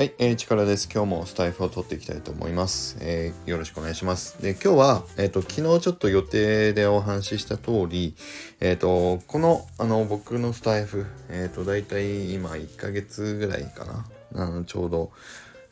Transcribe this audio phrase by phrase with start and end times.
[0.00, 0.88] はい、えー、力です。
[0.90, 2.96] 今日もスタイフを取っていきたいと思います。
[3.02, 4.40] えー、よろしくお願いします。
[4.40, 8.14] で、今日は、えっ、ー、と、昨日ちょっと予定でお話しした通り、
[8.60, 14.06] えっ、ー、と、この、あの、僕のスタイフ、えっ、ー、と、だいたい今1ヶ月ぐらいかな。
[14.36, 15.10] あのちょうど、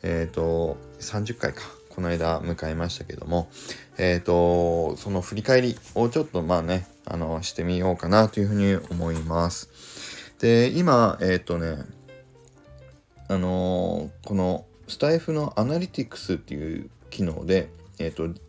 [0.03, 1.63] えっ、と、30回か。
[1.89, 3.49] この間迎えましたけども、
[3.97, 9.69] えっ、と、その振り返りをちょっとまあね、あの、してみようかなというふうに思います。
[10.37, 11.77] で、今、えっ、とね、
[13.29, 17.69] あのー、このスタイフのアナリティクスっていう機能で、
[17.99, 18.41] えっ、ー、と、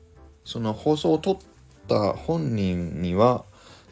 [0.45, 1.39] その放送を撮っ
[1.87, 3.45] た本人には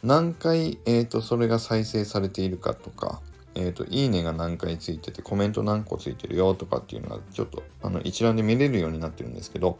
[0.03, 3.21] 何回、えっ、ー、と、それが再生されているかとか、
[3.55, 9.79] えっ、と、いいねが何回ついてて、コメント何個ついてるよとかっていうのが、ちょっと、あの、一覧で見れるようになってるんですけど、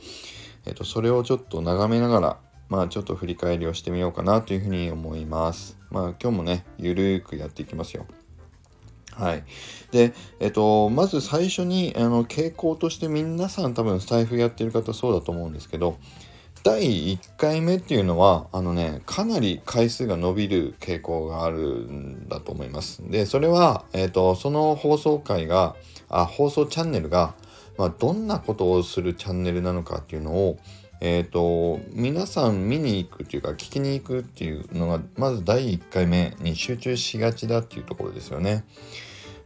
[0.67, 5.79] えっ、と、それをちょっと眺めながら、まあ、ちょっと振り返りをしてみようかなというふうに思います。
[5.91, 8.07] まあ、今日もね、ゆるーくやっていきますよ。
[9.19, 9.45] はい。
[9.91, 15.99] で、えっと、まず最初に、あの、傾向として皆さん多分スタイフやってる方そうだと思うんですけど、
[16.63, 21.59] 第1回目っていうのは、あのね、かなり回数が伸びる傾向がある
[21.91, 23.03] んだと思います。
[23.11, 25.75] で、それは、えっと、その放送回が、
[26.09, 27.35] あ、放送チャンネルが、
[27.77, 30.59] まあ、どんなことをするチャンネルなのかっていうのを、
[31.01, 38.65] えっ、ー、と、皆さん見に行くっていうか、聞きに行くっていうのが、まず第1回目に集中しがちだっていうところですよね。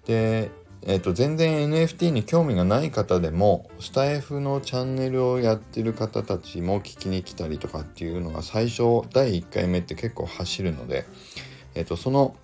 [0.06, 0.50] で、
[0.84, 11.04] え、ー、と、全然 NFT に興味がない方でも、スタイフのチャンネルをやってる方たちも聞きに来たりとかっていうのが最初、第1回目って結構走るので、
[11.74, 12.34] え、ー、と、その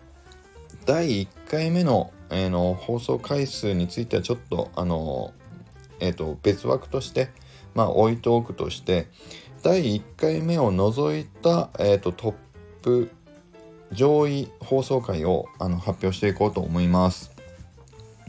[0.87, 5.33] 第1回目の,、えー、の放送回数についてはちょっと、あの、
[6.01, 7.31] えっ、と、別枠として、
[7.75, 9.09] まあ、置いておくとして、
[9.65, 12.35] 第1回目を除いた、えっ、と、トッ
[12.83, 13.11] プ
[13.93, 17.38] 上位放送回をあの発表していこうと思います。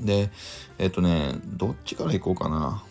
[0.02, 0.30] で、
[0.78, 2.84] えっ、とね、どっちからいこうかな。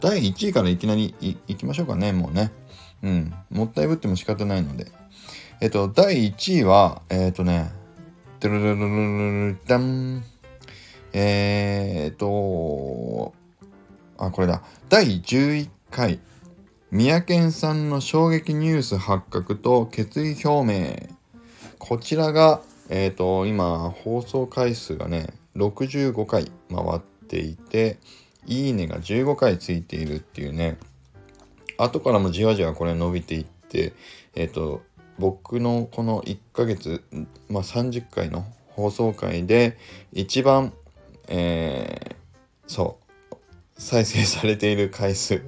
[0.00, 1.14] 第1位からいきなり
[1.46, 2.52] いきましょうかね、もうね。
[3.02, 3.34] うん。
[3.50, 4.90] もったいぶっても仕方ないので。
[5.60, 7.70] えっ、と、第1位は、えっ、とね、
[8.40, 10.24] ドゥルルルルルルダン。
[11.12, 13.34] えっ、と、
[14.18, 14.62] あ、これだ。
[14.88, 16.20] 第11回、
[16.90, 21.08] 三宅さんの衝撃ニュース発覚と決意表明。
[21.78, 27.98] こちらが、えっ、ー、と、今、放送回数がね、65回回っていて、
[28.46, 30.78] いいねが15回ついているっていうね、
[31.78, 33.94] 後からもじわじわこれ伸びていって、
[34.34, 34.82] えっ、ー、と、
[35.18, 37.02] 僕のこの1ヶ月、
[37.48, 39.78] まあ、30回の放送回で
[40.12, 40.72] 一番、
[41.28, 42.14] えー、
[42.66, 42.98] そ
[43.30, 43.36] う、
[43.78, 45.42] 再生されている回数、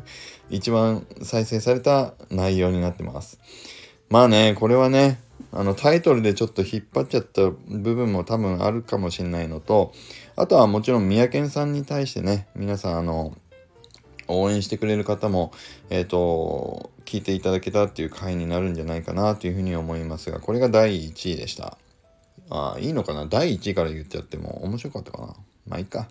[0.48, 3.41] 一番再生された内容になってます。
[4.08, 5.20] まあね、これはね、
[5.52, 9.92] あのタイトルでちょっと引っ張っちゃった部分も多分あるかもしれないのと、
[10.34, 13.36] あとはもちろん三宅さんに対してね、皆さんあの、
[14.28, 15.52] 応援してくれる方も、
[15.91, 21.78] えっ、ー、と、聞いていただけたっていう回になるんじゃないかなというふうに思いますが、これが第1位でした。
[22.50, 23.26] ああ、いいのかな？
[23.26, 25.26] 第1位から言っちゃっても面白かったかな？
[25.68, 26.08] まあいいか。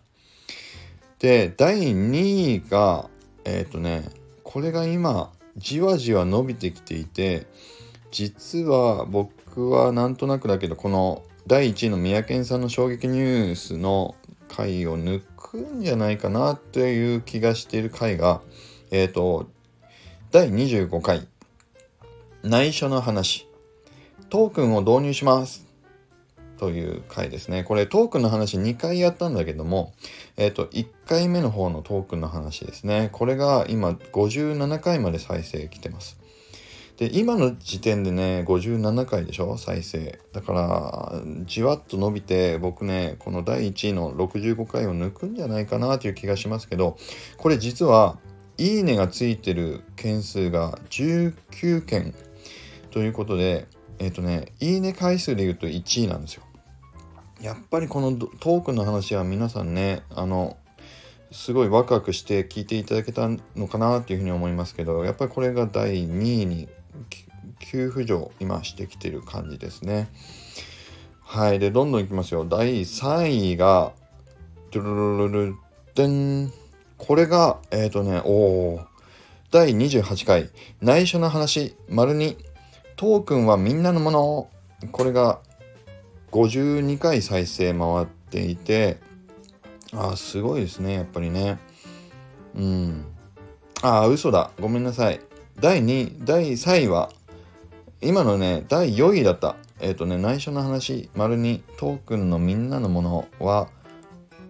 [1.20, 3.10] で、第2位が、
[3.46, 4.10] えっ、ー、とね、
[4.44, 7.48] これが今、じわじわ伸びてきていて、
[8.16, 14.16] 実は僕はなんとなくだけどこの第1位の三宅さんの衝撃ニュースの
[14.48, 18.40] 回を抜くんじゃないかなという気がしている回が
[18.90, 19.50] えっ、ー、と
[20.32, 21.28] 第25回
[22.42, 23.50] 内緒の話
[24.30, 25.68] トークンを導入します
[26.58, 27.66] という回ですね。
[27.66, 29.94] これトークンの話2回やったんだけども、
[30.38, 33.10] えっ、ー、と、1回目の方のトークンの話ですね。
[33.12, 36.18] これが今57回まで再生来てます。
[36.98, 39.58] で今の時点でね57回でしょ？
[39.58, 40.20] 再生。
[40.32, 46.98] だからじわっと伸びて僕ねこの第1位の65回を抜くんじゃないかなという気がしますけど
[47.38, 48.18] これ実は
[48.58, 52.14] いいねがついてる件数が19件。
[52.92, 53.68] ということで
[54.00, 56.44] えっ、ー、とねいいね回数で言うと1位なんですよ。
[57.42, 60.56] やっぱりこのトークの話は皆さんねあの
[61.32, 63.28] すごいワクワクして聞いていただけた
[63.58, 66.70] のかなっていうふうに思いますけどやっぱりこれが第2位に
[67.60, 70.10] 急浮上今してきてる感じですね。
[71.22, 71.60] はい。
[71.60, 72.46] で、どんどんいきますよ。
[72.46, 73.94] 第3位が、
[74.72, 75.56] ドゥルルルル
[75.96, 76.52] デン。
[76.98, 78.86] これが、えっ、ー、とね、おー。
[79.52, 80.50] 第28回、
[80.82, 82.38] 内緒の話、丸2、
[82.96, 84.50] トークンはみんなのもの。
[84.92, 85.40] これが
[86.32, 88.98] 52回再生回っていて、
[89.94, 91.58] あ、すごいですね、やっぱりね。
[92.56, 93.06] うん
[93.82, 94.04] あ。
[94.04, 94.52] あ、嘘だ。
[94.60, 95.20] ごめんなさい。
[95.60, 97.10] 第2、第3位は、
[98.02, 99.56] 今のね、第4位だった。
[99.80, 103.70] えっ、ー、とね、内緒の話、丸にトークンのみんなのものは、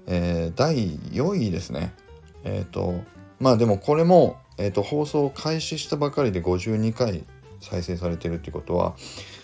[0.07, 1.93] えー、第4位ですね。
[2.43, 3.01] えっ、ー、と、
[3.39, 7.23] まあでもこれも、えーと、放送開始したばかりで52回
[7.59, 8.95] 再生されてるってことは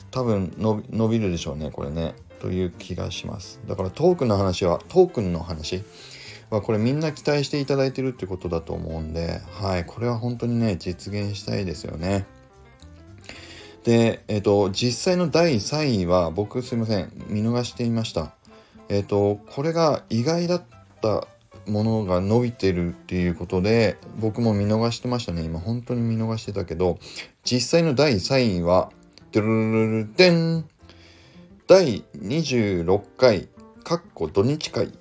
[0.10, 5.84] 多分伸びるでしょうねこれねという気がしますだからトークンの話はトークンの話
[6.51, 12.25] はこれみんな期待していただいてるってことだと思うんではいこれは本当にね実現したいですよね。
[13.83, 18.33] でえっ、と実際の第3位は僕すいません見逃していました。
[18.89, 20.63] えっ、とこれが意外だっ
[21.01, 21.27] た
[21.68, 25.44] ものが伸びてるっていうことで僕も見逃してましたね。
[25.44, 27.00] 今本当に見逃してたけど
[27.44, 28.92] 実際の第3位は
[29.31, 30.65] ドゥルルルデン。
[31.68, 33.47] 第26回
[33.86, 35.00] かっこ土日会。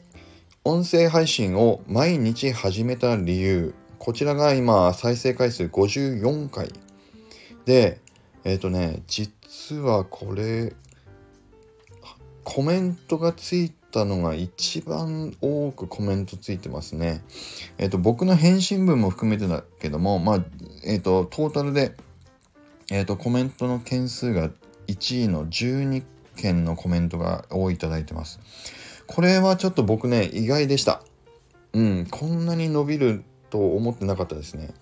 [0.63, 6.69] 音声配信を毎日始めた理由こちらが今再生回数54回
[7.65, 7.99] で
[8.45, 10.75] えっ、ー、とね実はこれ
[12.45, 17.23] コメントがついたのが一番多くコメントついてますね。
[17.79, 20.45] えっ、ー、と、僕の返信文も含めてだけども、まあ、
[20.85, 21.95] えっ、ー、と、トータルで、
[22.91, 24.51] えっ、と、コメントの件数が
[24.89, 26.03] 1位の12
[26.37, 28.41] 件のコメントが多いいただいてます。
[29.11, 31.03] これはちょっと僕ね、意外でした。
[31.73, 34.75] うん、こんなに伸びると思ってなかったですね。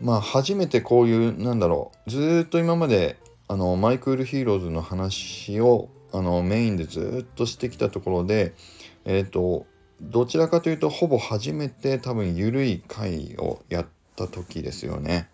[0.00, 3.16] まあ、初めてこういう、なんだろう、ずっと今まで、
[3.48, 8.54] あの、マイクールヒーローズの話をあのメインでずっとしてきたところで
[9.04, 9.66] えっ、ー、と
[10.00, 15.28] どちらかというとほぼ初めて多分緩い回をやった時ですよね。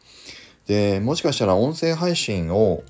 [0.67, 2.83] でもしかしたら音声配信を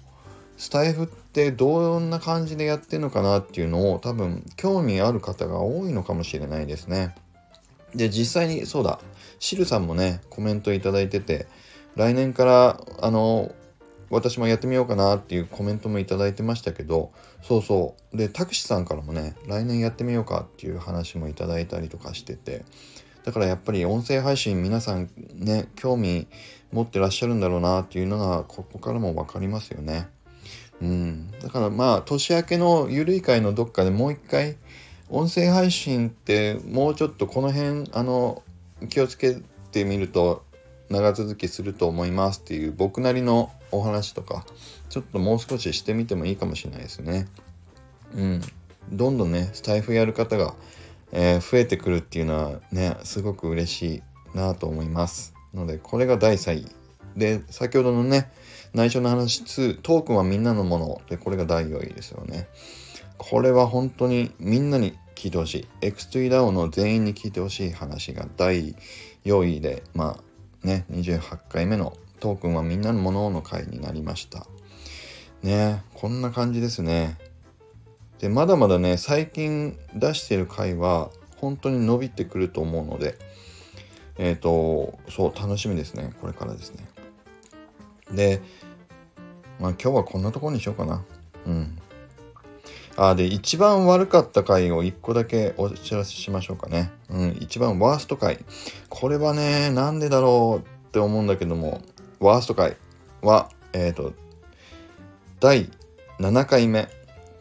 [0.56, 7.14] スタエフってどんな感じでやってるのかなっていうのを多分興味ある方が多いのかもしれないですね。
[7.94, 9.00] で実際にそうだ
[9.38, 11.46] シルさんもねコメント頂いてて
[11.94, 13.54] 来年からあの
[14.08, 17.12] 私もやってみようかなっていうコメントも頂いてましたけど
[17.42, 22.64] そうそうでタクシーさんからもね来年やってみようかっていう話もいただいたりとかしてて
[23.24, 26.28] だからやっぱり音声配信皆さんね興味
[26.72, 30.08] 持ってらっしゃるんだろうなっていうのがここからも分かりますよね。
[30.82, 34.56] うん、だからまあ年明けのゆるい会のどっかでもう一回
[35.08, 38.42] 音声配信ってもうちょっとこの辺あの
[38.88, 39.36] 気をつけ
[39.70, 40.44] てみると
[40.90, 44.44] 長続きすると思いますっていう僕なりのお話とか
[44.88, 47.28] ちょっともう少ししてみてもいいかもしれないですね。
[48.14, 48.40] うん。
[48.90, 50.54] どんどんねスタイフやる方が、
[51.12, 54.02] えー、増えてくるっていうのはねすごく嬉し
[54.34, 55.32] いなと思います。
[55.54, 56.81] のでこれが第3位。
[57.16, 58.30] で先ほどのね
[58.74, 62.48] 内緒の話2トークンはみんなのものでこれが第4位ですよね。
[63.18, 65.86] これは本当にみんなに聞いてほしい。
[65.86, 68.74] X2DAO の全員に聞いてほしい話が第
[69.24, 74.46] 4位でまあね、28回目のトークンはみんなのものの回になりました。
[75.42, 77.18] ねこんな感じですね。
[78.20, 83.18] で、まだまだね、最近出してる回は本当に伸びてくると思うので、
[84.16, 86.12] えっ、ー、と、そう、楽しみですね。
[86.20, 86.86] これからですね。
[88.12, 88.42] で、
[89.60, 91.02] まあ今日はこんなところにしようかな。
[91.46, 91.78] うん。
[92.96, 96.90] あ、で、一番悪かった回を1個だけお知らせしましょうかね。
[97.08, 98.38] うん、一番ワースト回。
[98.88, 101.80] これはね、なんでだろうって思うんだけども、
[102.20, 102.76] ワースト回
[103.22, 104.12] は、えっ、ー、と、
[105.40, 105.70] 第
[106.18, 106.88] 7回目。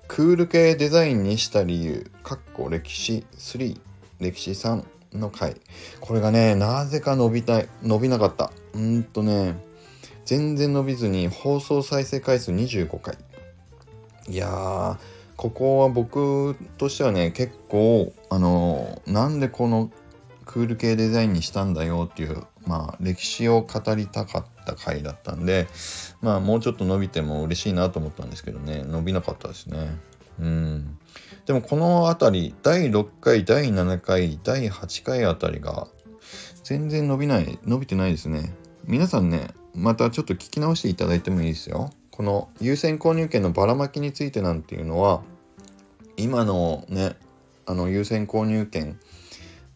[0.08, 3.80] クール系デザインにした理由、かっこ歴史3、
[4.20, 5.56] 歴史3の回。
[6.02, 8.52] これがね、なぜか伸びたい、伸びなかった。
[8.74, 9.56] うんとね、
[10.32, 13.18] 全然伸びずに放送再生回数25回。
[14.30, 14.98] いやー、
[15.36, 19.92] ここは僕としてはね結構あのなんでこの
[20.46, 25.68] クール系デザインにしたんだよっていうまあ歴史を語りたかった回だったんで
[26.22, 28.86] まあもうちょっと伸びても嬉しいなと思ったんですけどね。
[28.86, 29.98] 伸びなかったですね。
[30.40, 30.98] うん。
[31.46, 35.90] でもこの辺り第6回第7回第8回あたりが
[36.64, 38.54] 全然伸びない伸びてないですね。
[38.86, 41.92] 皆さんねまたちょっと聞き直していただいてもいいですよ。
[42.10, 45.22] この優先購入権のばらまきについてなんていうのは
[46.18, 47.16] 今のね
[47.66, 49.00] あの優先購入権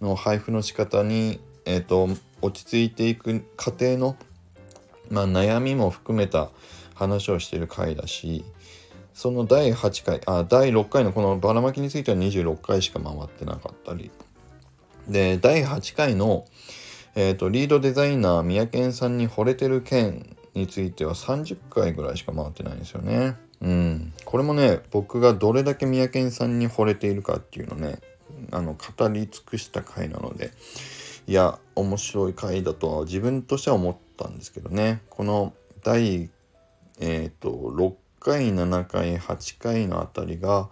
[0.02, 2.10] の配布の仕方に、えーと、
[2.42, 4.18] 落ち着いていく過程の、
[5.10, 6.50] まあ、悩みも含めた
[6.94, 8.44] 話をしてる回だし
[9.14, 14.12] その第8回あ第6回のこのばらまきについては26回しか回ってなかったり。
[15.08, 16.46] で第8回の、
[17.16, 23.38] えーと、リードデザイナー三宅さんに惚れてる件については30回ぐらいしか回ってないんですよね。
[23.62, 28.00] うん、これもね僕がどれだけ三宅さんに惚れているかっていうのね
[28.52, 30.52] あの語り尽くした回なので
[31.26, 35.54] いや面白い回だとは自分としては思ったんですけどねこの
[35.84, 36.30] 第
[37.00, 40.70] えっ、ー、と6回7回8回のあたりが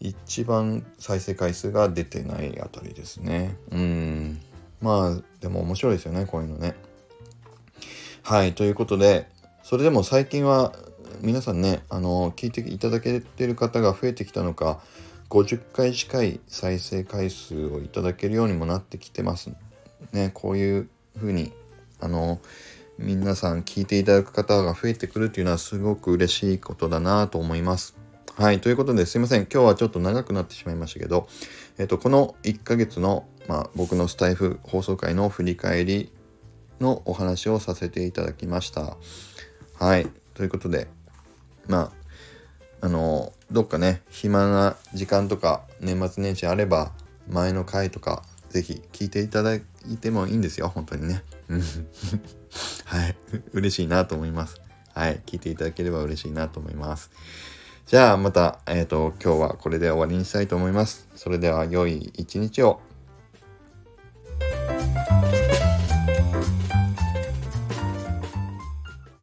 [0.00, 3.56] 一番再生回数が出てないあたりですね。
[3.70, 4.40] うん。
[4.84, 6.74] まあ、でも面白いですよね、こういうのね。
[8.22, 9.26] はい、ということで、
[9.62, 10.74] それでも最近は
[11.22, 14.82] 皆さんね、あの、聞いていただけてる方が増えてきたのか、
[15.30, 19.54] 50回近い再生回数をいただけるようにもなってきてます。
[20.12, 21.54] ね、こういう風に、
[21.98, 22.42] あの、
[22.98, 27.96] 皆さん聞いていただく方が増えてくるっていうのはすごく嬉しいことだなと思います。
[28.36, 28.60] はい。
[28.60, 29.46] ということですいません。
[29.50, 31.28] 今日はちょっと長くなってしまいましたけど、
[31.78, 36.10] えっ、と、この1ヶ月の、まあ、僕のスタイフ放送回の振り返り
[36.80, 38.96] のお話をさせていただきました。
[39.78, 40.06] はい。
[40.34, 40.88] ということで、
[41.68, 41.92] ま
[42.80, 46.92] あ、あの、どっかね、暇な時間とか年末年始あれば、
[47.28, 49.62] 前の回とか、ぜひ聞いていただい
[50.00, 50.68] てもいいんですよ。
[50.68, 51.22] 本当にね。
[52.84, 53.16] はい。
[53.52, 54.60] 嬉しいなと思います。
[54.92, 55.20] はい。
[55.26, 57.10] 聞いていただければ嬉しいなと思います。
[57.86, 61.08] じゃあまた、えっ、ー、と、今日はこれで終わりにしたいと思います。
[61.16, 62.80] それでは良い一日を。